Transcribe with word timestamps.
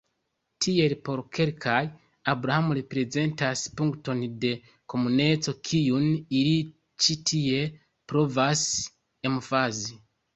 Tiel, 0.65 0.93
por 1.07 1.19
kelkaj, 1.37 1.81
Abraham 2.31 2.71
reprezentas 2.77 3.61
punkton 3.81 4.23
de 4.45 4.53
komuneco, 4.93 5.53
kiun 5.69 6.07
ili 6.39 6.55
ĉi 7.05 7.19
tiel 7.33 7.69
provas 8.13 8.65
emfazi. 9.33 9.93